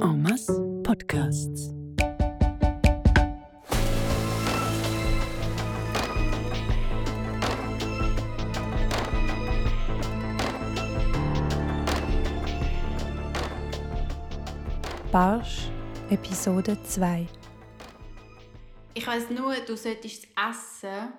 En 0.00 0.16
masse 0.16 0.50
Podcasts. 0.82 1.70
Barsch, 15.12 15.68
Episode 16.08 16.82
2. 16.82 17.26
Ich 18.94 19.06
weiss 19.06 19.28
nur, 19.28 19.54
du 19.66 19.76
solltest 19.76 20.26
Essen 20.34 21.12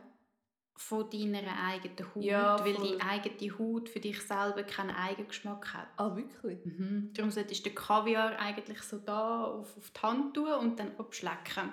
von 0.91 1.09
deiner 1.09 1.57
eigenen 1.67 2.13
Haut, 2.13 2.23
Ja, 2.23 2.59
weil 2.65 2.75
voll. 2.75 2.87
die 2.87 3.01
eigene 3.01 3.57
Haut 3.57 3.87
für 3.87 4.01
dich 4.01 4.19
selber 4.21 4.63
keinen 4.63 4.91
Eigengeschmack 4.91 5.73
hat. 5.73 5.87
Ah, 5.95 6.13
wirklich? 6.15 6.59
Mhm. 6.65 7.11
Darum 7.13 7.31
solltest 7.31 7.65
du 7.65 7.69
den 7.69 7.75
Kaviar 7.75 8.37
eigentlich 8.37 8.81
so 8.81 8.97
da 8.97 9.45
auf, 9.45 9.77
auf 9.77 9.89
die 9.89 10.01
Hand 10.01 10.33
tun 10.33 10.51
und 10.59 10.77
dann 10.79 10.91
abschlecken. 10.97 11.71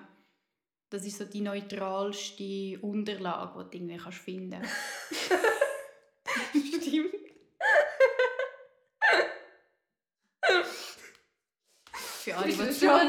Das 0.91 1.05
ist 1.05 1.19
so 1.19 1.25
die 1.25 1.41
neutralste 1.41 2.79
Unterlage, 2.81 3.69
die 3.73 3.79
du 3.79 3.85
irgendwie 3.85 3.97
kannst 3.97 4.19
finden 4.19 4.63
Stimmt. 6.53 7.18
Alle, 12.39 12.53
die 12.53 12.71
zuhören, 12.71 13.09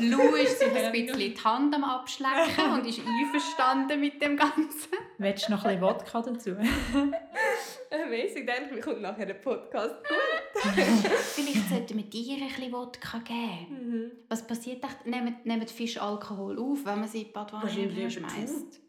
Lou, 0.00 0.16
Lou 0.16 0.34
ist 0.36 0.58
sich 0.58 0.68
ein 0.68 0.92
bisschen 1.06 1.18
die 1.18 1.34
Hand 1.42 1.74
am 1.74 1.84
Abschlecken 1.84 2.72
und 2.72 2.86
ist 2.86 3.00
einverstanden 3.00 4.00
mit 4.00 4.20
dem 4.20 4.36
Ganzen. 4.36 4.92
Willst 5.18 5.48
du 5.48 5.52
noch 5.52 5.64
ein 5.64 5.78
bisschen 5.78 5.82
Wodka 5.82 6.22
dazu? 6.22 6.50
Amazing, 7.90 8.46
denke 8.46 8.76
ich, 8.76 8.80
kommt 8.80 9.02
nachher 9.02 9.28
ein 9.28 9.40
Podcast. 9.40 9.96
Vielleicht 10.54 11.68
sollten 11.68 11.96
wir 11.96 12.04
dir 12.04 12.36
ein 12.36 12.48
bisschen 12.48 12.72
Wodka 12.72 13.18
geben. 13.18 13.66
Mhm. 13.70 14.10
Was 14.28 14.46
passiert 14.46 14.84
echt? 14.84 15.06
Nehmt, 15.06 15.46
nehmt 15.46 15.70
Fisch 15.70 16.00
Alkohol 16.00 16.58
auf, 16.58 16.84
wenn 16.84 17.00
man 17.00 17.08
sie 17.08 17.22
in 17.22 17.26
die 17.26 17.32
Badwanne 17.32 18.10
schmeißt? 18.10 18.80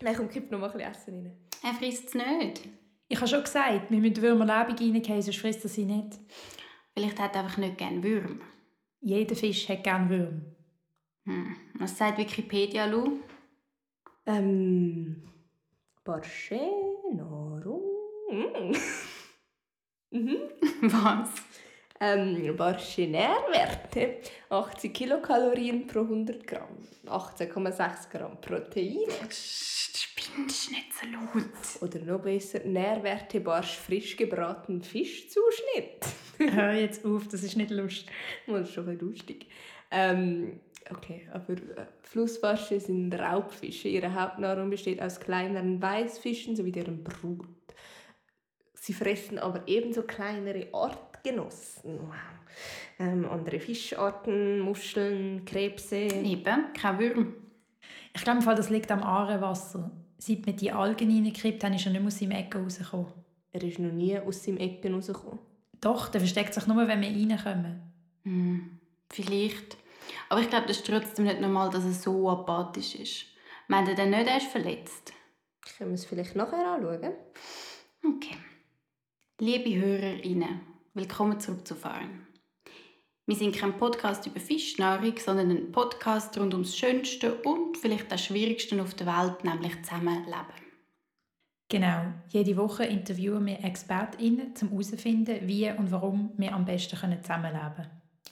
Nein, 0.00 0.14
komm, 0.16 0.28
kipp 0.28 0.50
noch 0.50 0.60
mal 0.60 0.70
ein 0.70 0.72
bisschen 0.72 0.92
Essen 0.92 1.14
rein. 1.14 1.36
Er 1.64 1.74
frisst 1.74 2.08
es 2.08 2.14
nicht. 2.14 2.60
Ich 3.08 3.16
habe 3.16 3.28
schon 3.28 3.42
gesagt, 3.42 3.90
wir 3.90 3.98
müssen 3.98 4.22
Würmerlebung 4.22 4.76
reingehen, 4.76 5.22
sonst 5.22 5.38
frisst 5.38 5.64
er 5.64 5.70
sie 5.70 5.84
nicht. 5.84 6.18
Vielleicht 6.98 7.20
hat 7.20 7.36
er 7.36 7.44
einfach 7.44 7.58
nicht 7.58 7.78
gerne 7.78 8.02
Würm. 8.02 8.40
Jeder 9.00 9.36
Fisch 9.36 9.68
hat 9.68 9.84
gerne 9.84 10.10
Würmer. 10.10 10.40
Hm. 11.26 11.54
Was 11.74 11.96
sagt 11.96 12.18
Wikipedia, 12.18 12.86
Lu? 12.86 13.20
Ähm. 14.26 15.22
Barsche, 16.02 16.58
Nahrung. 17.12 17.84
Mm. 18.32 18.76
mhm. 20.10 20.38
Was? 20.82 21.30
Ähm, 22.00 22.56
Barsche 22.56 23.06
Nährwerte. 23.06 24.18
80 24.48 24.94
Kilokalorien 24.94 25.86
pro 25.86 26.00
100 26.00 26.46
Gramm. 26.46 26.86
18,6 27.06 28.10
Gramm 28.10 28.40
Proteine. 28.40 29.06
Psst, 29.28 29.96
spinnst 29.96 30.70
nicht 30.70 30.92
so 30.94 31.06
laut. 31.08 31.82
Oder 31.82 32.04
noch 32.04 32.20
besser, 32.20 32.60
Nährwerte 32.64 33.40
Barsch 33.40 33.76
frisch 33.76 34.16
gebraten 34.16 34.82
Fischzuschnitt. 34.82 36.06
Hör 36.38 36.72
jetzt 36.72 37.04
auf, 37.04 37.26
das 37.28 37.42
ist 37.42 37.56
nicht 37.56 37.70
lustig. 37.70 38.10
Das 38.46 38.68
ist 38.68 38.74
schon 38.74 38.98
lustig. 38.98 39.46
Ähm, 39.90 40.60
okay, 40.90 41.28
aber 41.32 41.54
äh, 41.54 41.86
Flussbarsche 42.02 42.78
sind 42.78 43.12
Raubfische. 43.14 43.88
Ihre 43.88 44.14
Hauptnahrung 44.14 44.70
besteht 44.70 45.02
aus 45.02 45.18
kleineren 45.18 45.82
Weißfischen 45.82 46.54
sowie 46.54 46.72
deren 46.72 47.02
Brut. 47.02 47.46
Sie 48.74 48.92
fressen 48.92 49.38
aber 49.38 49.62
ebenso 49.66 50.02
kleinere 50.02 50.68
Artgenossen. 50.72 51.07
Wow. 51.84 52.14
Ähm, 52.98 53.28
andere 53.28 53.60
Fischarten, 53.60 54.60
Muscheln, 54.60 55.44
Krebse. 55.44 55.96
Eben, 55.96 56.72
kein 56.74 56.98
Würm. 56.98 57.34
Ich 58.14 58.22
glaube, 58.24 58.38
im 58.38 58.44
Fall, 58.44 58.56
das 58.56 58.70
liegt 58.70 58.90
am 58.90 59.02
Aarewasser. 59.02 59.90
Seit 60.18 60.44
wir 60.46 60.52
die 60.52 60.72
Algen 60.72 61.10
reingekriegt 61.10 61.62
haben, 61.62 61.74
ist 61.74 61.86
er 61.86 61.92
nicht 61.92 62.00
mehr 62.00 62.08
aus 62.08 62.18
seinem 62.18 62.32
Ecken 62.32 62.64
rausgekommen. 62.64 63.12
Er 63.52 63.62
ist 63.62 63.78
noch 63.78 63.92
nie 63.92 64.18
aus 64.18 64.42
seinem 64.42 64.58
Ecken 64.58 64.94
rausgekommen. 64.94 65.38
Doch, 65.80 66.08
der 66.08 66.20
versteckt 66.20 66.54
sich 66.54 66.66
nur, 66.66 66.88
wenn 66.88 67.00
wir 67.00 67.08
reinkommen. 67.08 67.82
Hm. 68.24 68.78
Vielleicht. 69.10 69.76
Aber 70.28 70.40
ich 70.40 70.50
glaube, 70.50 70.66
das 70.66 70.78
ist 70.78 70.86
trotzdem 70.86 71.26
nicht 71.26 71.40
normal, 71.40 71.70
dass 71.70 71.84
er 71.84 71.92
so 71.92 72.28
apathisch 72.28 72.96
ist. 72.96 73.26
Meint 73.68 73.88
er 73.88 73.94
denn 73.94 74.10
nicht, 74.10 74.26
er 74.26 74.38
ist 74.38 74.48
verletzt? 74.48 75.12
Können 75.76 75.90
wir 75.90 75.94
es 75.94 76.04
vielleicht 76.04 76.34
nachher 76.34 76.66
anschauen? 76.66 77.12
Okay. 78.04 78.36
Liebe 79.40 79.80
HörerInnen, 79.80 80.60
willkommen 80.94 81.38
zurück 81.40 81.66
zu 81.66 81.74
Fahren. 81.74 82.26
Wir 83.26 83.36
sind 83.36 83.54
kein 83.54 83.76
Podcast 83.76 84.26
über 84.26 84.40
Fischnahrung, 84.40 85.14
sondern 85.18 85.50
ein 85.50 85.70
Podcast 85.70 86.38
rund 86.38 86.54
ums 86.54 86.76
Schönste 86.76 87.34
und 87.34 87.76
vielleicht 87.76 88.10
das 88.10 88.24
Schwierigste 88.24 88.80
auf 88.80 88.94
der 88.94 89.06
Welt, 89.06 89.44
nämlich 89.44 89.82
Zusammenleben. 89.82 90.68
Genau. 91.68 92.14
Jede 92.30 92.56
Woche 92.56 92.84
interviewen 92.84 93.44
wir 93.44 93.62
ExpertInnen, 93.62 94.54
um 94.62 94.68
herauszufinden, 94.70 95.46
wie 95.46 95.70
und 95.70 95.92
warum 95.92 96.32
wir 96.38 96.54
am 96.54 96.64
besten 96.64 96.96
zusammenleben 96.96 97.74
können. 97.74 97.90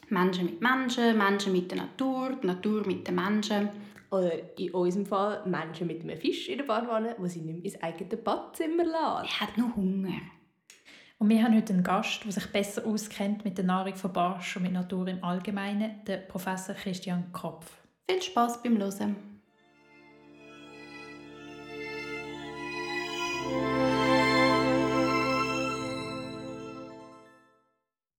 Menschen 0.09 0.47
mit 0.47 0.61
Menschen, 0.61 1.19
Menschen 1.19 1.53
mit 1.53 1.71
der 1.71 1.79
Natur, 1.79 2.37
die 2.43 2.47
Natur 2.47 2.87
mit 2.87 3.07
den 3.07 3.17
Menschen. 3.17 3.69
Oder 4.11 4.59
in 4.59 4.71
unserem 4.71 5.05
Fall 5.05 5.43
Menschen 5.47 5.89
mit 5.89 6.03
einem 6.03 6.17
Fisch 6.17 6.49
in 6.49 6.59
der 6.59 6.65
Badwanne, 6.65 7.17
die 7.23 7.29
sie 7.29 7.41
nicht 7.41 7.57
mehr 7.57 7.65
ins 7.65 7.83
eigene 7.83 8.17
Badzimmer 8.17 8.85
lassen. 8.85 9.27
Er 9.27 9.41
hat 9.41 9.59
nur 9.59 9.75
Hunger. 9.75 10.21
Und 11.19 11.31
wir 11.31 11.43
haben 11.43 11.57
heute 11.57 11.73
einen 11.73 11.83
Gast, 11.83 12.25
der 12.25 12.33
sich 12.33 12.47
besser 12.53 12.87
auskennt 12.87 13.43
mit 13.43 13.57
der 13.57 13.65
Nahrung 13.65 13.95
von 13.95 14.13
Barsch 14.13 14.57
und 14.57 14.65
mit 14.65 14.73
Natur 14.73 15.09
im 15.09 15.25
Allgemeinen, 15.25 16.05
der 16.07 16.19
Professor 16.19 16.75
Christian 16.75 17.33
Kropf. 17.33 17.67
Viel 18.09 18.21
Spaß 18.21 18.63
beim 18.63 18.77
Hören. 18.77 19.17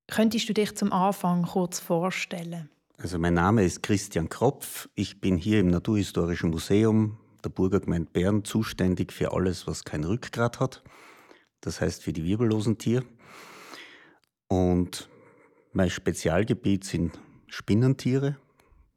Könntest 0.10 0.50
du 0.50 0.54
dich 0.54 0.76
zum 0.76 0.92
Anfang 0.92 1.44
kurz 1.44 1.80
vorstellen? 1.80 2.72
Also 2.98 3.20
mein 3.20 3.36
Name 3.36 3.64
ist 3.64 3.84
Christian 3.84 4.28
Kropf. 4.28 4.90
Ich 4.96 5.22
bin 5.22 5.38
hier 5.38 5.60
im 5.60 5.68
Naturhistorischen 5.68 6.50
Museum 6.50 7.20
der 7.44 7.50
Burgergemeinde 7.50 8.10
Bern 8.12 8.44
zuständig 8.44 9.14
für 9.14 9.34
alles, 9.34 9.68
was 9.68 9.84
kein 9.84 10.04
Rückgrat 10.04 10.60
hat. 10.60 10.82
Das 11.62 11.82
heißt 11.82 12.04
für 12.04 12.14
die 12.14 12.24
wirbellosen 12.24 12.78
Tiere. 12.78 13.04
Und 14.48 15.10
mein 15.74 15.90
Spezialgebiet 15.90 16.84
sind 16.84 17.20
Spinnentiere, 17.48 18.38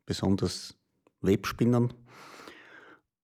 besonders 0.06 0.76
Webspinnen. 1.20 1.92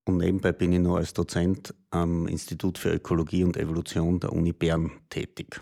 Und 0.04 0.19
nebenbei 0.19 0.52
bin 0.52 0.72
ich 0.72 0.80
noch 0.80 0.97
als 0.97 1.12
Dozent 1.12 1.74
am 1.91 2.28
Institut 2.28 2.78
für 2.78 2.92
Ökologie 2.92 3.44
und 3.44 3.56
Evolution 3.56 4.20
der 4.20 4.32
Uni 4.32 4.52
Bern 4.52 4.92
tätig. 5.10 5.60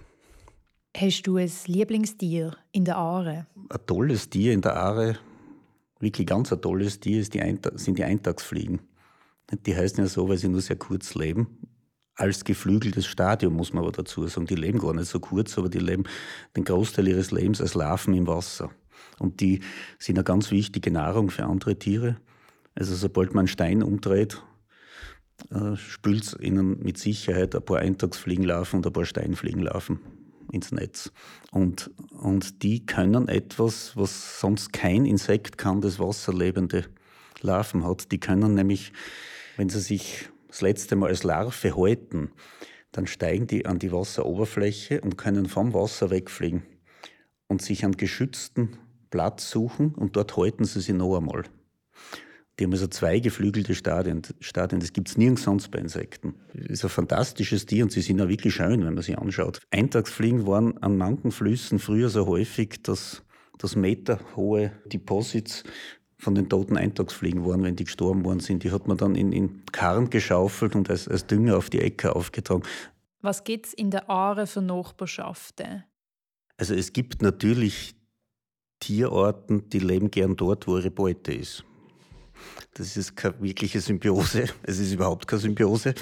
Hast 0.96 1.22
du 1.22 1.36
ein 1.36 1.50
Lieblingstier 1.66 2.56
in 2.72 2.84
der 2.84 2.96
Aare? 2.96 3.46
ein 3.68 3.86
tolles 3.86 4.28
Tier 4.30 4.52
in 4.52 4.60
der 4.60 4.76
Aare, 4.76 5.18
wirklich 5.98 6.26
ganz 6.26 6.52
ein 6.52 6.60
tolles 6.60 7.00
Tier, 7.00 7.22
die 7.22 7.58
sind 7.76 7.98
die 7.98 8.04
Eintagsfliegen. 8.04 8.80
Die 9.66 9.76
heißen 9.76 9.98
ja 9.98 10.06
so, 10.08 10.28
weil 10.28 10.38
sie 10.38 10.48
nur 10.48 10.60
sehr 10.60 10.76
kurz 10.76 11.14
leben. 11.14 11.58
Als 12.16 12.44
geflügeltes 12.44 13.06
Stadium 13.06 13.54
muss 13.54 13.72
man 13.72 13.82
aber 13.82 13.92
dazu 13.92 14.26
sagen. 14.26 14.47
Die 14.47 14.54
leben 14.54 14.78
gar 14.78 14.94
nicht 14.94 15.08
so 15.08 15.19
kurz, 15.19 15.58
aber 15.58 15.69
die 15.69 15.78
leben 15.78 16.04
den 16.56 16.64
Großteil 16.64 17.08
ihres 17.08 17.32
Lebens 17.32 17.60
als 17.60 17.75
Larven 17.75 18.14
im 18.14 18.26
Wasser. 18.26 18.70
Und 19.19 19.41
die 19.41 19.60
sind 19.98 20.16
eine 20.16 20.24
ganz 20.24 20.50
wichtige 20.50 20.91
Nahrung 20.91 21.30
für 21.30 21.44
andere 21.44 21.78
Tiere. 21.78 22.16
Also 22.74 22.94
sobald 22.94 23.34
man 23.34 23.41
einen 23.41 23.48
Stein 23.48 23.82
umdreht, 23.82 24.42
äh, 25.50 25.76
spült 25.76 26.24
es 26.24 26.36
ihnen 26.41 26.82
mit 26.82 26.98
Sicherheit 26.98 27.54
ein 27.54 27.64
paar 27.64 27.78
Eintagsfliegenlarven 27.78 28.78
und 28.78 28.86
ein 28.86 28.92
paar 28.92 29.04
Steinfliegenlarven 29.04 29.98
ins 30.53 30.72
Netz. 30.72 31.12
Und, 31.50 31.91
und 32.10 32.62
die 32.62 32.86
können 32.86 33.28
etwas, 33.28 33.97
was 33.97 34.41
sonst 34.41 34.72
kein 34.72 35.04
Insekt 35.04 35.59
kann, 35.59 35.80
das 35.80 35.98
wasserlebende 35.98 36.84
Larven 37.41 37.84
hat. 37.84 38.12
Die 38.12 38.21
können 38.21 38.54
nämlich, 38.54 38.92
wenn 39.56 39.68
sie 39.68 39.80
sich 39.80 40.28
das 40.54 40.60
letzte 40.60 40.95
Mal 40.95 41.09
als 41.09 41.24
Larve 41.24 41.77
halten, 41.77 42.30
dann 42.92 43.09
steigen 43.09 43.48
die 43.48 43.66
an 43.66 43.80
die 43.80 43.91
Wasseroberfläche 43.91 45.01
und 45.01 45.18
können 45.18 45.47
vom 45.47 45.74
Wasser 45.74 46.10
wegfliegen 46.10 46.62
und 47.48 47.60
sich 47.60 47.84
einen 47.84 47.97
geschützten 47.97 48.78
Platz 49.10 49.51
suchen 49.51 49.97
und 49.97 50.15
dort 50.15 50.36
halten 50.36 50.65
sie 50.65 50.80
sich 50.80 50.95
noch 50.95 51.16
einmal. 51.16 51.42
Die 52.60 52.65
haben 52.65 52.72
also 52.72 52.86
zwei 52.86 53.18
geflügelte 53.18 53.74
Stadien. 53.74 54.22
Stadien. 54.39 54.78
Das 54.78 54.92
gibt 54.92 55.09
es 55.09 55.16
nirgends 55.16 55.42
sonst 55.42 55.72
bei 55.72 55.80
Insekten. 55.80 56.36
Das 56.53 56.71
ist 56.71 56.84
ein 56.84 56.91
fantastisches 56.91 57.66
Tier 57.66 57.83
und 57.83 57.91
sie 57.91 58.01
sind 58.01 58.21
auch 58.21 58.28
wirklich 58.28 58.54
schön, 58.54 58.86
wenn 58.86 58.95
man 58.95 59.03
sie 59.03 59.16
anschaut. 59.16 59.60
Eintagsfliegen 59.72 60.47
waren 60.47 60.78
an 60.78 60.97
manchen 60.97 61.33
Flüssen 61.33 61.80
früher 61.80 62.10
so 62.10 62.28
häufig, 62.28 62.80
dass, 62.84 63.24
dass 63.59 63.74
meterhohe 63.74 64.71
Deposits 64.86 65.65
von 66.24 66.34
den 66.34 66.48
toten 66.48 66.76
Eintagsfliegen 66.76 67.44
waren, 67.44 67.62
wenn 67.62 67.76
die 67.76 67.84
gestorben 67.84 68.24
worden 68.24 68.41
sind. 68.41 68.65
Die 68.65 68.72
hat 68.72 68.88
man 68.88 68.97
dann 68.97 69.15
in, 69.15 69.32
in 69.32 69.65
Karren 69.66 70.10
geschaufelt 70.10 70.74
und 70.74 70.91
als, 70.91 71.06
als 71.06 71.26
Dünger 71.26 71.56
auf 71.56 71.71
die 71.71 71.80
Äcker 71.80 72.16
aufgetragen. 72.16 72.65
Was 73.21 73.44
gibt 73.44 73.66
es 73.66 73.74
in 73.74 73.91
der 73.91 74.10
Aare 74.10 74.47
für 74.47 74.62
Nachbarschaften? 74.62 75.84
Also 76.56 76.74
es 76.74 76.92
gibt 76.92 77.22
natürlich 77.22 77.94
Tierarten, 78.80 79.68
die 79.68 79.78
leben 79.78 80.10
gern 80.10 80.36
dort, 80.36 80.66
wo 80.66 80.78
ihre 80.78 80.91
Beute 80.91 81.32
ist. 81.32 81.65
Das 82.74 82.97
ist 82.97 83.16
keine 83.16 83.41
wirkliche 83.41 83.80
Symbiose. 83.80 84.47
Es 84.62 84.78
ist 84.78 84.92
überhaupt 84.92 85.27
keine 85.27 85.41
Symbiose. 85.41 85.94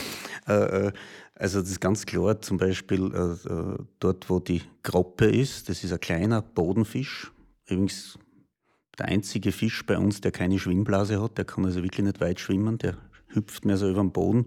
Äh, 0.48 0.86
äh, 0.86 0.92
also 1.34 1.60
das 1.60 1.70
ist 1.70 1.80
ganz 1.80 2.06
klar, 2.06 2.40
zum 2.40 2.56
Beispiel 2.56 3.12
äh, 3.14 3.84
dort, 3.98 4.30
wo 4.30 4.38
die 4.38 4.62
Groppe 4.82 5.26
ist, 5.26 5.68
das 5.68 5.82
ist 5.82 5.92
ein 5.92 6.00
kleiner 6.00 6.42
Bodenfisch. 6.42 7.32
Übrigens 7.66 8.18
der 8.98 9.06
einzige 9.06 9.52
Fisch 9.52 9.84
bei 9.86 9.98
uns, 9.98 10.20
der 10.20 10.32
keine 10.32 10.58
Schwimmblase 10.58 11.22
hat. 11.22 11.38
Der 11.38 11.44
kann 11.44 11.64
also 11.64 11.82
wirklich 11.82 12.04
nicht 12.04 12.20
weit 12.20 12.40
schwimmen. 12.40 12.78
Der 12.78 12.96
hüpft 13.28 13.64
mehr 13.64 13.76
so 13.76 13.88
über 13.88 14.02
den 14.02 14.12
Boden. 14.12 14.46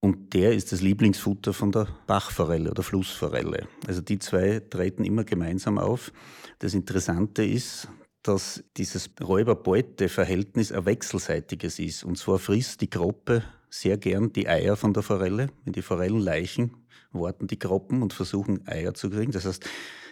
Und 0.00 0.32
der 0.32 0.54
ist 0.54 0.72
das 0.72 0.80
Lieblingsfutter 0.80 1.52
von 1.52 1.72
der 1.72 1.86
Bachforelle 2.06 2.70
oder 2.70 2.82
Flussforelle. 2.82 3.68
Also 3.86 4.00
die 4.00 4.18
zwei 4.18 4.60
treten 4.60 5.04
immer 5.04 5.24
gemeinsam 5.24 5.78
auf. 5.78 6.10
Das 6.58 6.72
Interessante 6.72 7.44
ist, 7.44 7.88
dass 8.22 8.64
dieses 8.76 9.10
Räuber-Beute-Verhältnis 9.20 10.72
ein 10.72 10.86
wechselseitiges 10.86 11.78
ist. 11.78 12.04
Und 12.04 12.16
zwar 12.16 12.38
frisst 12.38 12.80
die 12.80 12.90
Gruppe 12.90 13.44
sehr 13.68 13.98
gern 13.98 14.32
die 14.32 14.48
Eier 14.48 14.76
von 14.76 14.94
der 14.94 15.02
Forelle. 15.02 15.48
Wenn 15.64 15.74
die 15.74 15.82
Forellen 15.82 16.20
leichen, 16.20 16.76
warten 17.12 17.46
die 17.46 17.58
Gruppen 17.58 18.02
und 18.02 18.12
versuchen 18.12 18.66
Eier 18.66 18.94
zu 18.94 19.10
kriegen. 19.10 19.32
Das 19.32 19.44
heißt, 19.44 19.68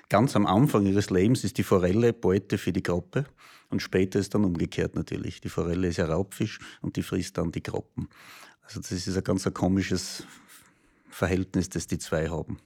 ganz 0.08 0.36
am 0.36 0.46
Anfang 0.46 0.86
ihres 0.86 1.10
Lebens 1.10 1.44
ist 1.44 1.58
die 1.58 1.62
Forelle 1.62 2.12
Beute 2.12 2.58
für 2.58 2.72
die 2.72 2.82
Gruppe 2.82 3.26
und 3.70 3.82
später 3.82 4.18
ist 4.18 4.34
dann 4.34 4.44
umgekehrt 4.44 4.94
natürlich. 4.94 5.40
Die 5.40 5.48
Forelle 5.48 5.88
ist 5.88 5.98
ja 5.98 6.06
Raubfisch 6.06 6.58
und 6.80 6.96
die 6.96 7.02
frisst 7.02 7.38
dann 7.38 7.52
die 7.52 7.62
Gruppen. 7.62 8.08
Also 8.62 8.80
das 8.80 8.92
ist 8.92 9.16
ein 9.16 9.24
ganz 9.24 9.46
ein 9.46 9.54
komisches 9.54 10.24
Verhältnis, 11.10 11.68
das 11.68 11.86
die 11.86 11.98
zwei 11.98 12.28
haben. 12.28 12.58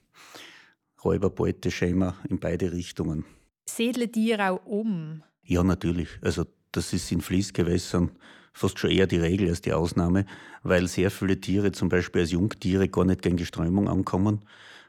Räuber-Beute-Schema 1.03 2.15
in 2.29 2.39
beide 2.39 2.71
Richtungen. 2.71 3.25
Siedeln 3.65 4.11
die 4.11 4.37
auch 4.37 4.65
um? 4.65 5.23
Ja, 5.43 5.63
natürlich. 5.63 6.09
Also 6.21 6.45
das 6.71 6.93
ist 6.93 7.11
in 7.11 7.21
Fließgewässern 7.21 8.11
fast 8.53 8.79
schon 8.79 8.91
eher 8.91 9.07
die 9.07 9.17
Regel 9.17 9.49
als 9.49 9.61
die 9.61 9.73
Ausnahme, 9.73 10.25
weil 10.61 10.87
sehr 10.87 11.11
viele 11.11 11.39
Tiere, 11.41 11.71
zum 11.71 11.89
Beispiel 11.89 12.21
als 12.21 12.31
Jungtiere, 12.31 12.87
gar 12.87 13.03
nicht 13.03 13.21
gegen 13.21 13.37
die 13.37 13.45
Strömung 13.45 13.89
ankommen 13.89 14.45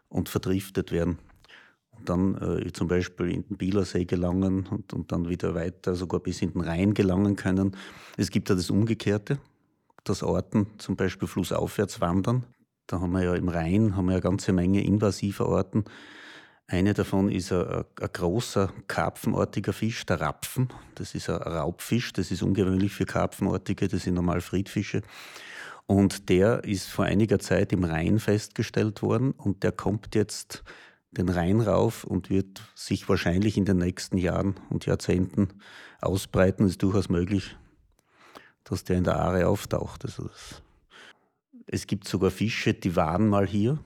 und 0.09 0.29
verdriftet 0.29 0.93
werden. 0.93 1.19
Dann 2.05 2.35
äh, 2.37 2.73
zum 2.73 2.89
Beispiel 2.89 3.31
in 3.31 3.47
den 3.47 3.57
Bielersee 3.57 4.05
gelangen 4.05 4.67
und, 4.67 4.93
und 4.93 5.13
dann 5.13 5.29
wieder 5.29 5.55
weiter, 5.55 5.95
sogar 5.95 6.21
bis 6.21 6.43
in 6.43 6.53
den 6.53 6.63
Rhein 6.63 6.95
gelangen 6.95 7.37
können. 7.37 7.77
Es 8.17 8.31
gibt 8.31 8.49
ja 8.49 8.55
das 8.55 8.71
Umgekehrte, 8.71 9.39
dass 10.05 10.23
Arten 10.23 10.67
zum 10.79 10.97
Beispiel 10.97 11.29
flussaufwärts 11.29 12.01
wandern. 12.01 12.45
Da 12.87 13.01
haben 13.01 13.13
wir 13.13 13.23
ja 13.23 13.35
im 13.35 13.49
Rhein 13.49 13.97
haben 13.97 14.07
wir 14.07 14.13
eine 14.13 14.21
ganze 14.21 14.53
Menge 14.53 14.85
invasiver 14.85 15.49
Arten, 15.49 15.85
eine 16.67 16.95
davon 16.95 17.31
ist 17.31 17.53
ein, 17.53 17.85
ein, 18.01 18.09
großer 18.13 18.73
karpfenartiger 18.89 19.73
Fisch, 19.73 20.07
der 20.07 20.21
Rapfen. 20.21 20.69
Das 20.95 21.15
ist 21.15 21.29
ein 21.29 21.37
Raubfisch, 21.37 22.13
das 22.15 22.31
ist 22.31 22.43
ungewöhnlich 22.43 22.93
für 22.93 23.05
Karpfenartige, 23.05 23.89
das 23.89 24.05
sind 24.05 24.15
normal 24.15 24.41
Friedfische. 24.41 25.03
Und 25.87 26.31
der 26.31 26.65
ist 26.65 26.89
vor 26.89 27.05
einiger 27.05 27.39
Zeit 27.39 27.73
im 27.75 27.85
Rhein 27.85 28.19
festgestellt 28.19 29.03
worden 29.03 29.33
und 29.33 29.63
der 29.63 29.73
kommt 29.73 30.15
jetzt 30.15 30.65
den 31.19 31.29
Rhein 31.29 31.61
rauf 31.61 32.05
und 32.05 32.31
wird 32.31 32.63
sich 32.75 33.09
wahrscheinlich 33.09 33.57
in 33.57 33.65
den 33.65 33.79
nächsten 33.79 34.19
Jahren 34.19 34.55
und 34.71 34.87
Jahrzehnten 34.87 35.49
ausbreiten. 36.01 36.65
Es 36.67 36.73
ist 36.73 36.83
durchaus 36.83 37.09
möglich, 37.09 37.57
dass 38.65 38.85
der 38.85 38.99
in 38.99 39.05
der 39.05 39.17
Aare 39.21 39.49
auftaucht. 39.49 40.05
Also 40.05 40.29
es 41.67 41.87
gibt 41.87 42.07
sogar 42.07 42.31
Fische, 42.31 42.75
die 42.75 42.97
waren 42.97 43.29
mal 43.29 43.47
hier, 43.47 43.79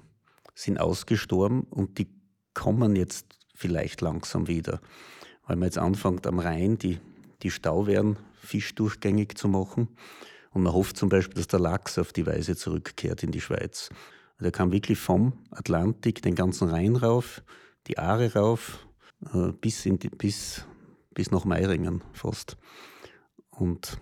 sind 0.55 0.81
ausgestorben 0.81 1.63
und 1.63 1.99
die 1.99 2.09
kommen 2.55 2.97
jetzt 2.97 3.39
vielleicht 3.55 4.01
langsam 4.01 4.49
wieder, 4.49 4.81
weil 5.47 5.57
man 5.57 5.67
jetzt 5.67 5.79
anfängt 5.79 6.27
am 6.27 6.39
Rhein 6.39 6.79
die, 6.79 6.99
die 7.43 7.51
Stauwehren 7.51 8.17
fischdurchgängig 8.41 9.37
zu 9.37 9.49
machen. 9.49 9.89
Und 10.51 10.63
man 10.63 10.73
hofft 10.73 10.97
zum 10.97 11.09
Beispiel, 11.09 11.35
dass 11.35 11.47
der 11.47 11.61
Lachs 11.61 11.99
auf 11.99 12.13
die 12.13 12.27
Weise 12.27 12.57
zurückkehrt 12.57 13.23
in 13.23 13.31
die 13.31 13.41
Schweiz. 13.41 13.91
Der 14.41 14.53
kam 14.53 14.73
wirklich 14.73 14.99
vom 14.99 15.33
Atlantik 15.51 16.23
den 16.23 16.35
ganzen 16.35 16.69
Rhein 16.69 16.97
rauf, 16.97 17.43
die 17.87 17.99
Aare 17.99 18.35
rauf, 18.35 18.87
äh, 19.35 19.53
bis, 19.53 19.85
in 19.87 19.99
die, 19.99 20.09
bis, 20.09 20.65
bis 21.13 21.31
nach 21.31 21.45
Meiringen 21.45 22.03
fast. 22.13 22.57
Und 23.51 23.99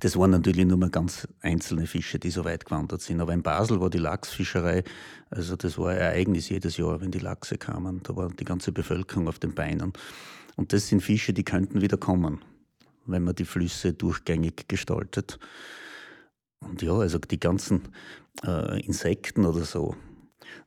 das 0.00 0.16
waren 0.16 0.30
natürlich 0.30 0.64
nur 0.64 0.78
mal 0.78 0.90
ganz 0.90 1.26
einzelne 1.40 1.86
Fische, 1.86 2.18
die 2.18 2.30
so 2.30 2.44
weit 2.44 2.64
gewandert 2.64 3.02
sind. 3.02 3.20
Aber 3.20 3.32
in 3.32 3.42
Basel 3.42 3.80
war 3.80 3.90
die 3.90 3.98
Lachsfischerei, 3.98 4.84
also 5.28 5.56
das 5.56 5.76
war 5.76 5.90
ein 5.90 5.98
Ereignis 5.98 6.48
jedes 6.48 6.76
Jahr, 6.76 7.00
wenn 7.00 7.10
die 7.10 7.18
Lachse 7.18 7.58
kamen. 7.58 8.02
Da 8.04 8.14
war 8.16 8.30
die 8.30 8.44
ganze 8.44 8.72
Bevölkerung 8.72 9.28
auf 9.28 9.38
den 9.38 9.54
Beinen. 9.54 9.92
Und 10.56 10.72
das 10.72 10.88
sind 10.88 11.02
Fische, 11.02 11.32
die 11.32 11.44
könnten 11.44 11.80
wieder 11.80 11.96
kommen, 11.96 12.42
wenn 13.06 13.24
man 13.24 13.34
die 13.34 13.44
Flüsse 13.44 13.92
durchgängig 13.92 14.68
gestaltet. 14.68 15.38
Und 16.60 16.82
ja, 16.82 16.92
also 16.92 17.18
die 17.18 17.40
ganzen 17.40 17.82
äh, 18.44 18.80
Insekten 18.84 19.44
oder 19.44 19.64
so, 19.64 19.94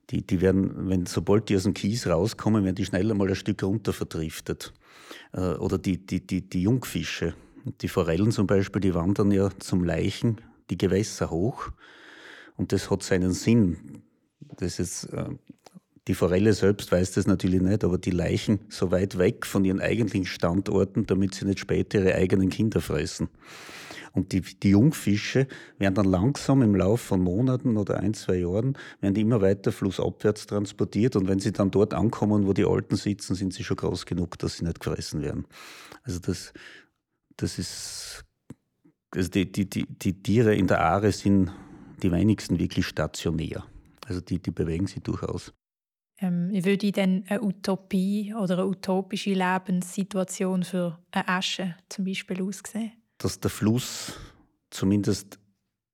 die, 0.10 0.26
die 0.26 0.42
werden, 0.42 0.90
wenn, 0.90 1.06
sobald 1.06 1.50
die 1.50 1.56
aus 1.56 1.64
dem 1.64 1.74
Kies 1.74 2.08
rauskommen, 2.08 2.64
werden 2.64 2.76
die 2.76 2.86
schneller 2.86 3.14
mal 3.14 3.30
ein 3.30 3.36
Stück 3.36 3.64
runter 3.64 3.94
verdriftet. 3.94 4.74
Äh, 5.34 5.54
oder 5.56 5.78
die, 5.78 6.06
die, 6.06 6.26
die, 6.26 6.42
die 6.48 6.62
Jungfische, 6.64 7.34
die 7.82 7.88
Forellen 7.88 8.32
zum 8.32 8.48
Beispiel, 8.48 8.82
die 8.82 8.94
wandern 8.94 9.32
ja 9.32 9.50
zum 9.60 9.84
Leichen 9.84 10.42
die 10.70 10.78
Gewässer 10.78 11.30
hoch 11.30 11.70
und 12.56 12.72
das 12.72 12.90
hat 12.90 13.04
seinen 13.04 13.34
Sinn. 13.34 14.04
Das 14.58 14.80
ist, 14.80 15.06
äh, 15.06 15.30
die 16.08 16.16
Forelle 16.16 16.54
selbst 16.54 16.92
weiß 16.92 17.12
das 17.12 17.28
natürlich 17.28 17.62
nicht, 17.62 17.84
aber 17.84 17.98
die 17.98 18.12
Leichen 18.12 18.60
so 18.70 18.92
weit 18.92 19.18
weg 19.18 19.46
von 19.46 19.64
ihren 19.64 19.80
eigentlichen 19.80 20.26
Standorten, 20.26 21.06
damit 21.06 21.36
sie 21.36 21.46
nicht 21.46 21.60
später 21.60 22.00
ihre 22.00 22.16
eigenen 22.16 22.50
Kinder 22.50 22.82
fressen. 22.82 23.30
Und 24.14 24.34
die, 24.34 24.42
die 24.42 24.72
Jungfische 24.72 25.48
werden 25.78 25.96
dann 25.96 26.06
langsam 26.06 26.62
im 26.62 26.76
Laufe 26.76 27.06
von 27.06 27.22
Monaten 27.22 27.78
oder 27.78 28.00
ein, 28.00 28.14
zwei 28.14 28.36
Jahren, 28.36 28.78
werden 29.00 29.14
die 29.14 29.22
immer 29.22 29.42
weiter 29.42 29.72
flussabwärts 29.72 30.48
transportiert. 30.48 31.16
Und 31.16 31.28
wenn 31.28 31.40
sie 31.40 31.52
dann 31.52 31.72
dort 31.72 31.94
ankommen, 31.94 32.46
wo 32.46 32.54
die 32.54 32.66
Alten 32.66 32.96
sitzen, 32.96 33.36
sind 33.36 33.54
sie 33.54 33.64
schon 33.64 33.78
groß 33.78 34.06
genug, 34.06 34.38
dass 34.40 34.58
sie 34.58 34.66
nicht 34.66 34.80
gefressen 34.80 35.22
werden. 35.22 35.48
Also 36.04 36.20
das, 36.20 36.54
das 37.38 37.58
ist, 37.58 38.26
also 39.12 39.30
die, 39.30 39.52
die, 39.52 39.70
die, 39.70 39.86
die 39.88 40.22
Tiere 40.22 40.56
in 40.56 40.68
der 40.68 40.82
Aare 40.82 41.12
sind 41.12 41.52
die 42.04 42.12
wenigsten 42.12 42.60
wirklich 42.60 42.88
stationär. 42.88 43.64
Also 44.08 44.20
die, 44.22 44.40
die 44.40 44.52
bewegen 44.52 44.88
sich 44.88 45.04
durchaus. 45.04 45.54
Ähm, 46.20 46.50
wie 46.52 46.66
würde 46.66 46.92
denn 46.92 47.24
eine 47.28 47.42
Utopie 47.42 48.34
oder 48.34 48.60
eine 48.60 48.68
utopische 48.68 49.34
Lebenssituation 49.34 50.64
für 50.64 51.00
eine 51.12 51.28
Asche 51.28 51.76
zum 51.90 52.06
Beispiel 52.06 52.42
aussehen? 52.44 52.92
Dass 53.22 53.40
der 53.40 53.52
Fluss 53.52 54.14
zumindest 54.72 55.38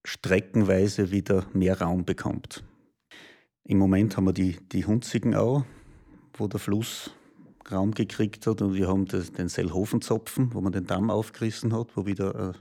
streckenweise 0.06 1.12
wieder 1.12 1.46
mehr 1.52 1.82
Raum 1.82 2.06
bekommt. 2.06 2.64
Im 3.66 3.80
Moment 3.80 4.16
haben 4.16 4.26
wir 4.26 4.34
die, 4.34 4.58
die 4.72 4.86
Hunzigenau, 4.86 5.66
wo 6.34 6.48
der 6.48 6.62
Fluss 6.62 7.12
Raum 7.70 7.92
gekriegt 7.92 8.48
hat 8.48 8.62
und 8.62 8.76
wir 8.76 8.88
haben 8.88 9.08
den 9.08 9.50
Sellhofenzopfen, 9.50 10.54
wo 10.54 10.62
man 10.62 10.72
den 10.72 10.88
Damm 10.88 11.10
aufgerissen 11.10 11.76
hat, 11.76 11.98
wo 11.98 12.06
wieder 12.06 12.56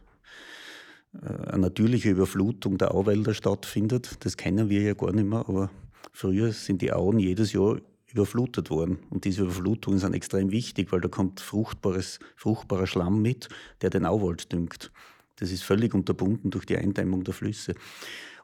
äh, 1.15 1.25
äh, 1.25 1.51
eine 1.51 1.59
natürliche 1.59 2.11
Überflutung 2.11 2.77
der 2.77 2.93
Auwälder 2.93 3.35
stattfindet. 3.35 4.25
Das 4.25 4.37
kennen 4.37 4.69
wir 4.69 4.81
ja 4.83 4.95
gar 4.95 5.13
nicht 5.13 5.29
mehr, 5.29 5.49
aber 5.49 5.71
früher 6.13 6.51
sind 6.51 6.83
die 6.83 6.93
Auen 6.93 7.21
jedes 7.21 7.53
Jahr 7.53 7.81
überflutet 8.17 8.71
worden. 8.71 8.99
Und 9.11 9.25
diese 9.25 9.43
Überflutungen 9.43 9.99
sind 9.99 10.15
extrem 10.15 10.51
wichtig, 10.51 10.91
weil 10.93 11.01
da 11.01 11.09
kommt 11.09 11.41
fruchtbares, 11.41 12.19
fruchtbarer 12.37 12.87
Schlamm 12.87 13.23
mit, 13.23 13.49
der 13.83 13.91
den 13.91 14.07
Auwald 14.07 14.53
düngt. 14.53 14.91
Das 15.37 15.53
ist 15.53 15.63
völlig 15.63 15.95
unterbunden 15.95 16.51
durch 16.51 16.65
die 16.65 16.77
Eindämmung 16.77 17.23
der 17.25 17.35
Flüsse. 17.35 17.75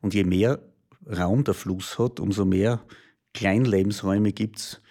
Und 0.03 0.15
je 0.15 0.25
mehr 0.25 0.61
Raum 1.07 1.45
der 1.45 1.55
Fluss 1.55 1.99
hat, 1.99 2.21
umso 2.21 2.45
mehr 2.45 2.85
Kleinlebensräume 3.35 4.33
gibt 4.33 4.59
es 4.59 4.83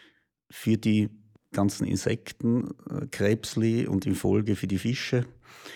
für 0.49 0.77
die 0.77 1.09
ganzen 1.53 1.85
Insekten, 1.85 2.71
äh, 2.89 3.07
Krebsli 3.07 3.87
und 3.87 4.05
in 4.05 4.15
Folge 4.15 4.55
für 4.55 4.67
die 4.67 4.79
Fische. 4.79 5.25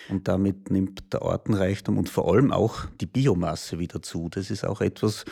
Und 0.08 0.26
damit 0.26 0.70
nimmt 0.70 1.12
der 1.12 1.22
Artenreichtum 1.22 1.96
und 1.96 2.08
vor 2.08 2.32
allem 2.32 2.50
auch 2.50 2.86
die 3.00 3.06
Biomasse 3.06 3.78
wieder 3.78 4.02
zu. 4.02 4.28
Das 4.28 4.50
ist 4.50 4.64
auch 4.64 4.80
etwas, 4.80 5.24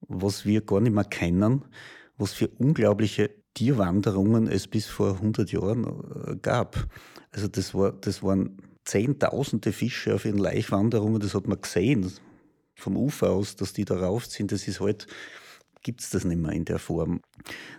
was 0.00 0.44
wir 0.46 0.60
gar 0.60 0.80
nicht 0.80 0.94
mehr 0.94 1.04
kennen, 1.04 1.64
was 2.20 2.34
für 2.34 2.48
unglaubliche 2.58 3.30
Tierwanderungen 3.54 4.46
es 4.46 4.68
bis 4.68 4.86
vor 4.86 5.14
100 5.14 5.50
Jahren 5.52 5.84
äh, 6.26 6.36
gab. 6.36 6.86
Also 7.32 7.48
das, 7.48 7.74
war, 7.74 7.92
das 7.92 8.22
waren 8.22 8.58
zehntausende 8.84 9.72
Fische 9.72 10.14
auf 10.14 10.24
ihren 10.24 10.38
Laichwanderungen, 10.38 11.20
das 11.20 11.34
hat 11.34 11.48
man 11.48 11.60
gesehen 11.60 12.12
vom 12.74 12.96
Ufer 12.96 13.30
aus, 13.30 13.56
dass 13.56 13.72
die 13.72 13.84
da 13.84 13.98
rauf 13.98 14.26
sind. 14.26 14.52
Das 14.52 14.68
ist 14.68 14.80
halt, 14.80 15.06
gibt 15.82 16.00
es 16.02 16.10
das 16.10 16.24
nicht 16.24 16.40
mehr 16.40 16.52
in 16.52 16.64
der 16.64 16.78
Form. 16.78 17.20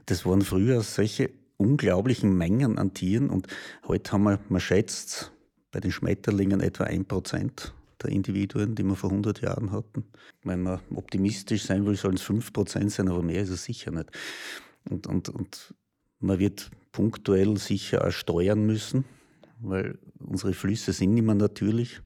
Das 0.06 0.26
waren 0.26 0.42
früher 0.42 0.82
solche 0.82 1.32
unglaublichen 1.58 2.36
Mengen 2.36 2.78
an 2.78 2.94
Tieren 2.94 3.30
und 3.30 3.48
heute 3.88 4.12
haben 4.12 4.24
wir, 4.24 4.40
man 4.50 4.62
schätzt 4.62 5.32
bei 5.72 5.80
den 5.80 5.92
Schmetterlingen 5.92 6.60
etwa 6.62 6.86
ein 6.86 7.06
Prozent 7.06 7.74
der 8.04 8.12
Individuen, 8.12 8.76
die 8.76 8.84
wir 8.84 8.96
vor 8.96 9.10
100 9.10 9.42
Jahren 9.42 9.72
hatten. 9.72 10.06
Wenn 10.44 10.62
man 10.62 10.80
optimistisch 10.94 11.64
sein 11.64 11.86
will, 11.86 11.96
sollen 11.96 12.16
es 12.16 12.22
5 12.22 12.54
Prozent 12.54 12.92
sein, 12.92 13.08
aber 13.08 13.22
mehr 13.22 13.42
ist 13.42 13.50
es 13.50 13.64
sicher 13.64 13.92
nicht. 13.92 14.10
Und, 14.90 15.08
und, 15.08 15.30
und 15.30 15.74
man 16.20 16.40
wird 16.40 16.72
punktuell 16.92 17.58
sicher 17.58 18.06
auch 18.08 18.12
steuern 18.12 18.66
müssen, 18.66 19.06
weil 19.60 19.98
unsere 20.20 20.54
Flüsse 20.54 20.94
sind 20.94 21.14
nicht 21.14 21.26
mehr 21.26 21.36
natürlich. 21.36 22.02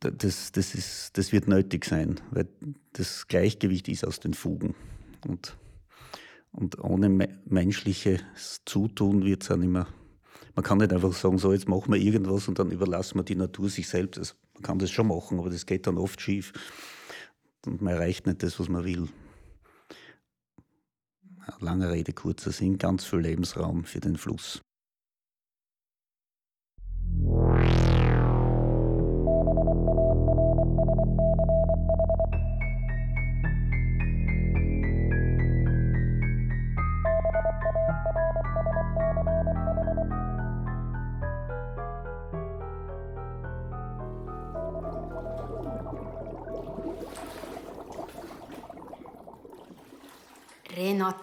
Das, 0.00 0.52
das, 0.52 0.74
ist, 0.74 1.18
das 1.18 1.32
wird 1.32 1.48
nötig 1.48 1.84
sein, 1.84 2.20
weil 2.30 2.48
das 2.92 3.26
Gleichgewicht 3.26 3.88
ist 3.88 4.06
aus 4.06 4.20
den 4.20 4.32
Fugen. 4.32 4.76
Und, 5.26 5.56
und 6.52 6.78
ohne 6.78 7.08
menschliches 7.46 8.22
Zutun 8.64 9.24
wird 9.24 9.42
es 9.42 9.50
auch 9.50 9.56
nicht 9.56 9.70
mehr. 9.70 9.88
Man 10.58 10.64
kann 10.64 10.78
nicht 10.78 10.92
einfach 10.92 11.12
sagen, 11.12 11.38
so 11.38 11.52
jetzt 11.52 11.68
machen 11.68 11.92
wir 11.92 12.00
irgendwas 12.00 12.48
und 12.48 12.58
dann 12.58 12.72
überlassen 12.72 13.16
wir 13.16 13.22
die 13.22 13.36
Natur 13.36 13.70
sich 13.70 13.86
selbst. 13.86 14.18
Also 14.18 14.34
man 14.54 14.64
kann 14.64 14.80
das 14.80 14.90
schon 14.90 15.06
machen, 15.06 15.38
aber 15.38 15.50
das 15.50 15.66
geht 15.66 15.86
dann 15.86 15.96
oft 15.96 16.20
schief. 16.20 16.52
Und 17.64 17.80
man 17.80 17.94
erreicht 17.94 18.26
nicht 18.26 18.42
das, 18.42 18.58
was 18.58 18.68
man 18.68 18.84
will. 18.84 19.06
Lange 21.60 21.92
Rede, 21.92 22.12
kurzer 22.12 22.50
Sinn, 22.50 22.76
ganz 22.76 23.04
viel 23.04 23.20
Lebensraum 23.20 23.84
für 23.84 24.00
den 24.00 24.16
Fluss. 24.16 24.60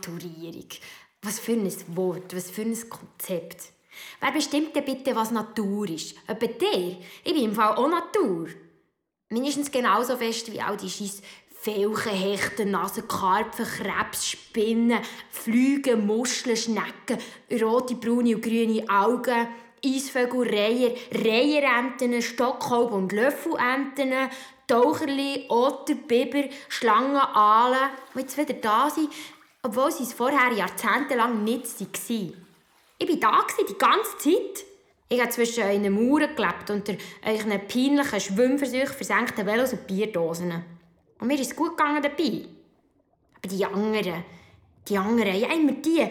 Renaturierung. 0.08 0.70
Was 1.22 1.40
für 1.40 1.54
ein 1.54 1.72
Wort, 1.96 2.36
was 2.36 2.52
für 2.52 2.62
ein 2.62 2.90
Konzept. 2.90 3.72
Wer 4.20 4.32
bestimmt 4.32 4.76
denn 4.76 4.86
bitte, 4.86 5.16
was 5.16 5.32
Natur 5.32 5.90
ist? 5.90 6.16
Etwa 6.28 6.48
der? 6.48 6.98
Ich 7.24 7.34
bin 7.34 7.46
im 7.46 7.56
Fall 7.56 7.76
auch 7.76 7.90
Natur. 7.90 8.50
Mindestens 9.30 9.72
genauso 9.72 10.18
fest 10.18 10.52
wie 10.52 10.62
all 10.62 10.78
die 10.78 10.90
scheiß 10.90 11.22
Felchen, 11.50 12.12
Hechten, 12.12 12.72
Nasen, 12.72 13.08
Karpfen, 13.08 13.66
Krebs, 13.66 14.28
Spinnen, 14.28 15.00
Flüge, 15.32 15.98
Muscheln, 15.98 16.56
Schnecken, 16.56 17.18
rote, 17.60 17.96
braune 17.96 18.36
und 18.36 18.42
grüne 18.44 18.88
Augen, 18.88 19.48
Eisvögel, 19.84 20.48
Reiher, 20.48 20.94
Reiherenten, 21.12 22.22
Stockholb 22.22 22.92
und 22.92 23.12
Löffelenten, 23.12 24.14
Taucherli, 24.68 25.46
Otter, 25.50 25.96
Biber, 25.96 26.50
Schlangen, 26.70 27.18
Aalen, 27.18 27.92
die 28.14 28.20
jetzt 28.20 28.38
wieder 28.38 28.54
da 28.54 28.90
sind, 28.90 29.10
obwohl 29.66 29.92
sie 29.92 30.04
es 30.04 30.14
vorher 30.14 30.52
jahrzehntelang 30.52 31.44
nicht 31.44 31.66
waren. 31.80 32.34
Ich 33.00 33.10
war 33.10 33.16
da 33.16 33.64
die 33.68 33.78
ganze 33.78 34.18
Zeit. 34.20 34.66
Ich 35.10 35.20
habe 35.20 35.30
zwischen 35.32 35.64
euren 35.64 35.94
Mauern 35.94 36.36
gelebt, 36.36 36.70
unter 36.70 36.94
euren 37.26 37.68
peinlichen 37.68 38.20
Schwimmversuchen, 38.20 38.96
versenkten 38.96 39.46
Velos 39.46 39.74
und 39.74 39.88
Bierdosen. 39.88 40.64
Und 41.20 41.28
mir 41.28 41.40
ist 41.40 41.52
es 41.52 41.56
gut 41.56 41.76
gegangen 41.76 42.02
dabei. 42.02 42.46
Aber 43.38 43.48
die 43.48 43.66
anderen, 43.66 44.24
die 44.88 44.98
anderen, 44.98 45.40
ja 45.40 45.52
immer 45.52 45.74
die, 45.74 46.08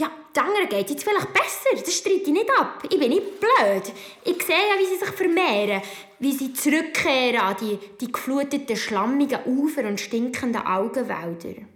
ja, 0.00 0.10
die 0.34 0.40
anderen 0.40 0.68
geht 0.68 0.90
jetzt 0.90 1.04
vielleicht 1.04 1.32
besser, 1.32 1.84
das 1.84 1.94
streite 1.94 2.22
ich 2.24 2.32
nicht 2.32 2.50
ab. 2.58 2.82
Ich 2.90 2.98
bin 2.98 3.10
nicht 3.10 3.38
blöd. 3.38 3.92
Ich 4.24 4.42
sehe 4.42 4.56
ja, 4.56 4.78
wie 4.78 4.86
sie 4.86 5.04
sich 5.04 5.14
vermehren, 5.14 5.82
wie 6.18 6.32
sie 6.32 6.54
zurückkehren 6.54 7.40
an 7.40 7.56
die, 7.60 7.78
die 8.00 8.10
gefluteten, 8.10 8.76
schlammigen 8.76 9.44
Ufer 9.44 9.84
und 9.86 10.00
stinkenden 10.00 10.66
Augenwälder. 10.66 11.73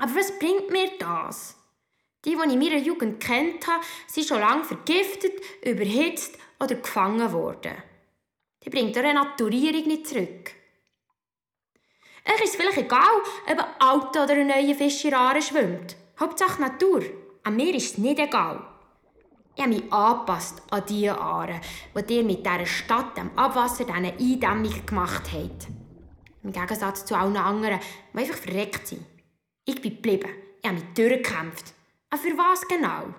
Aber 0.00 0.14
was 0.14 0.38
bringt 0.38 0.70
mir 0.70 0.90
das? 0.98 1.56
Die, 2.24 2.30
die 2.30 2.36
ich 2.36 2.52
in 2.52 2.58
meiner 2.58 2.78
Jugend 2.78 3.20
kennt 3.20 3.66
habe, 3.66 3.84
sind 4.06 4.26
schon 4.26 4.40
lange 4.40 4.64
vergiftet, 4.64 5.32
überhitzt 5.62 6.38
oder 6.58 6.74
gefangen 6.76 7.32
worden. 7.32 7.74
Die 8.64 8.70
bringt 8.70 8.96
eure 8.96 9.12
Naturierung 9.12 9.86
nicht 9.86 10.06
zurück. 10.06 10.52
Euch 12.26 12.44
ist 12.44 12.56
vielleicht 12.56 12.78
egal, 12.78 13.22
ob 13.46 13.58
ein 13.58 13.64
alter 13.78 14.24
oder 14.24 14.34
ein 14.34 14.46
neuer 14.46 14.74
Fisch 14.74 15.00
schwimmt. 15.00 15.96
Hauptsache 16.18 16.60
Natur. 16.62 17.02
An 17.42 17.56
mir 17.56 17.74
ist 17.74 17.92
es 17.92 17.98
nicht 17.98 18.18
egal. 18.18 18.66
Ich 19.54 19.62
habe 19.62 19.74
mich 19.74 19.92
angepasst 19.92 20.62
an 20.70 20.84
die 20.88 21.10
Aare, 21.10 21.60
die 21.94 22.16
ihr 22.16 22.24
mit 22.24 22.44
dieser 22.44 22.66
Stadt, 22.66 23.16
dem 23.18 23.36
Abwasser, 23.36 23.84
diesen 23.84 24.04
Eindämmungen 24.06 24.86
gemacht 24.86 25.30
habt. 25.32 25.68
Im 26.42 26.52
Gegensatz 26.52 27.04
zu 27.04 27.14
allen 27.14 27.36
anderen, 27.36 27.80
die 28.14 28.18
einfach 28.18 28.36
verreckt 28.36 28.86
sind. 28.86 29.04
Ich 29.64 29.80
bin 29.80 29.94
geblieben. 29.94 30.30
Ich 30.62 30.68
habe 30.68 30.80
mich 30.80 30.94
durchgekämpft. 30.94 31.74
Aber 32.10 32.20
für 32.20 32.36
was 32.36 32.66
genau? 32.66 33.14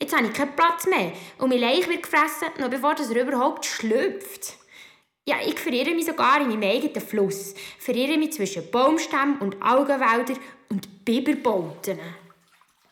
Jetzt 0.00 0.14
habe 0.14 0.26
ich 0.26 0.32
keinen 0.32 0.54
Platz 0.54 0.86
mehr 0.86 1.12
und 1.38 1.48
mein 1.48 1.58
Leich 1.58 1.88
wird 1.88 2.02
gefressen, 2.02 2.48
noch 2.58 2.68
bevor 2.68 2.94
er 2.94 3.22
überhaupt 3.22 3.64
schlüpft. 3.64 4.54
Ja, 5.28 5.36
ich 5.44 5.58
verirre 5.58 5.94
mich 5.94 6.06
sogar 6.06 6.40
in 6.40 6.48
meinem 6.48 6.70
eigenen 6.70 7.00
Fluss. 7.00 7.54
Verirre 7.78 8.16
mich 8.16 8.32
zwischen 8.32 8.70
Baumstämmen 8.70 9.38
und 9.38 9.60
Augenwäldern 9.60 10.38
und 10.68 11.04
Biberbauten. 11.04 11.98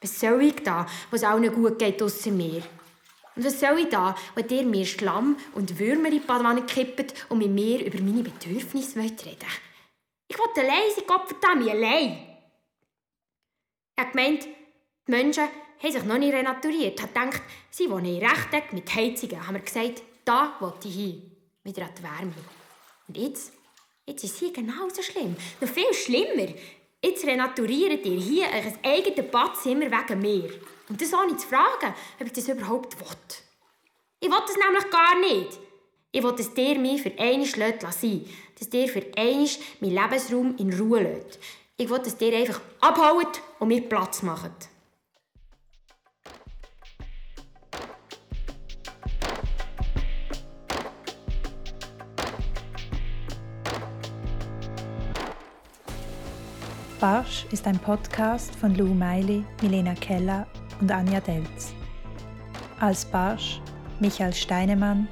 Was 0.01 0.19
soll 0.19 0.43
ich 0.43 0.57
da, 0.57 0.87
was 1.11 1.23
allen 1.23 1.53
gut 1.53 1.79
geht 1.79 2.03
ausser 2.03 2.31
mir? 2.31 2.63
Und 3.37 3.45
was 3.45 3.61
soll 3.61 3.79
ich 3.79 3.89
da, 3.89 4.17
wenn 4.35 4.49
ihr 4.49 4.65
mir 4.65 4.85
Schlamm 4.85 5.37
und 5.55 5.79
Würmer 5.79 6.07
in 6.07 6.15
die 6.15 6.21
Badwanne 6.21 6.63
kippt 6.63 7.27
und 7.29 7.39
mit 7.39 7.51
mir 7.51 7.85
über 7.85 8.03
meine 8.03 8.23
Bedürfnisse 8.23 8.99
reden 8.99 9.17
wollt? 9.25 9.45
Ich 10.29 10.39
will 10.39 10.65
allein 10.65 10.91
sein, 10.95 11.05
Gott 11.07 11.29
verdammt, 11.29 11.69
allein! 11.69 12.34
Habe 13.97 14.11
gemeint, 14.11 14.45
die 15.07 15.11
Menschen 15.11 15.45
haben 15.83 15.93
sich 15.93 16.05
noch 16.05 16.19
nicht 16.19 16.33
renaturiert. 16.33 17.01
Habe 17.01 17.13
gedacht, 17.13 17.43
sie 17.71 17.91
wohnen 17.91 18.07
in 18.07 18.25
Rechteck 18.25 18.73
mit 18.73 18.93
Heizungen. 18.95 19.47
Haben 19.47 19.55
wir 19.55 19.63
gesagt, 19.63 20.03
da 20.25 20.57
will 20.61 20.73
ich 20.85 20.95
hin. 20.95 21.31
Wieder 21.63 21.85
an 21.85 21.91
die 21.97 22.03
Wärme. 22.03 22.35
Und 23.09 23.17
jetzt? 23.17 23.53
Jetzt 24.07 24.25
ist 24.25 24.35
es 24.35 24.39
hier 24.39 24.53
genauso 24.53 25.03
schlimm. 25.03 25.37
Noch 25.61 25.69
viel 25.69 25.93
schlimmer. 25.95 26.53
Jetzt 27.03 27.27
renaturiert 27.27 28.05
ihr 28.05 28.19
hier 28.19 28.47
euer 28.47 28.73
eigenes 28.83 29.31
Badzimmer 29.31 29.91
wegen 29.91 30.21
mir. 30.21 30.51
Und 30.89 31.01
das 31.01 31.13
ohne 31.13 31.37
zu 31.37 31.47
fragen, 31.47 31.95
ob 32.21 32.27
ich 32.27 32.33
das 32.33 32.49
überhaupt 32.49 32.99
will. 32.99 33.07
Ich 34.21 34.29
will 34.29 34.39
das 34.47 34.57
nämlich 34.57 34.91
gar 34.91 35.19
nicht. 35.21 35.59
Ich 36.13 36.23
will, 36.23 36.33
dass 36.33 36.51
ihr 36.57 36.79
mich 36.79 37.03
für 37.03 37.19
einmal 37.19 37.47
sein 37.91 38.25
Dass 38.59 38.73
ihr 38.73 38.89
für 38.89 39.05
einmal 39.17 39.49
meinen 39.81 39.95
Lebensraum 39.95 40.57
in 40.57 40.73
Ruhe 40.79 41.03
lässt. 41.03 41.39
Ich 41.77 41.91
will, 41.91 41.99
dass 41.99 42.21
ihr 42.21 42.37
einfach 42.37 42.61
abhaut 42.81 43.43
und 43.59 43.67
mir 43.67 43.81
Platz 43.89 44.23
macht. 44.23 44.69
Barsch 57.01 57.45
ist 57.51 57.67
ein 57.67 57.77
Podcast 57.81 58.55
von 58.55 58.77
Lou 58.77 58.95
Meili, 58.95 59.45
Milena 59.61 59.95
Keller 59.95 60.47
und 60.81 60.93
Anja 60.93 61.19
Delz. 61.21 61.75
Als 62.79 63.05
Barsch 63.05 63.61
Michael 63.99 64.33
Steinemann, 64.33 65.09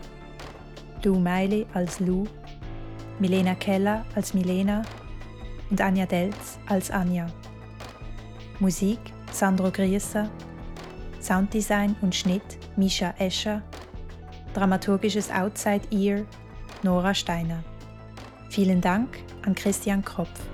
Lou 1.03 1.19
Meili 1.19 1.67
als 1.75 1.99
Lou, 1.99 2.25
Milena 3.19 3.57
Keller 3.57 4.07
als 4.15 4.33
Milena 4.33 4.85
und 5.73 5.81
Anja 5.81 6.05
Delz 6.05 6.59
als 6.69 6.91
Anja. 6.91 7.27
Musik 8.61 8.99
Sandro 9.33 9.71
Grieser, 9.71 10.29
Sounddesign 11.19 11.97
und 12.03 12.15
Schnitt 12.15 12.59
Misha 12.77 13.15
Escher, 13.19 13.63
dramaturgisches 14.53 15.31
Outside 15.31 15.81
Ear 15.91 16.27
Nora 16.83 17.15
Steiner. 17.15 17.65
Vielen 18.51 18.83
Dank 18.83 19.19
an 19.47 19.55
Christian 19.55 20.05
Kropf. 20.05 20.52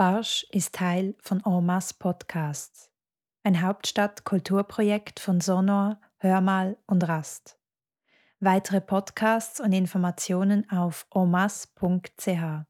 Barsch 0.00 0.46
ist 0.50 0.76
Teil 0.76 1.14
von 1.20 1.42
Ormas 1.44 1.92
Podcasts, 1.92 2.90
ein 3.42 3.60
Hauptstadt-Kulturprojekt 3.60 5.20
von 5.20 5.42
Sonor, 5.42 6.00
Hörmal 6.16 6.78
und 6.86 7.06
Rast. 7.06 7.58
Weitere 8.38 8.80
Podcasts 8.80 9.60
und 9.60 9.74
Informationen 9.74 10.66
auf 10.70 11.06
omas.ch. 11.10 12.69